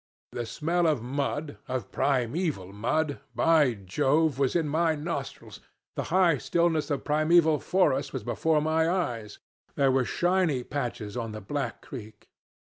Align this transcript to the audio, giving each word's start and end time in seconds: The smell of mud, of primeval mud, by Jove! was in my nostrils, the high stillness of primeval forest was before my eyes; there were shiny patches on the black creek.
The 0.31 0.47
smell 0.47 0.87
of 0.87 1.03
mud, 1.03 1.59
of 1.67 1.91
primeval 1.91 2.73
mud, 2.73 3.19
by 3.35 3.75
Jove! 3.75 4.39
was 4.39 4.55
in 4.55 4.67
my 4.67 4.95
nostrils, 4.95 5.59
the 5.95 6.05
high 6.09 6.39
stillness 6.39 6.89
of 6.89 7.03
primeval 7.03 7.59
forest 7.59 8.11
was 8.11 8.23
before 8.23 8.61
my 8.61 8.89
eyes; 8.89 9.37
there 9.75 9.91
were 9.91 10.03
shiny 10.05 10.63
patches 10.63 11.15
on 11.15 11.33
the 11.33 11.39
black 11.41 11.83
creek. 11.83 12.29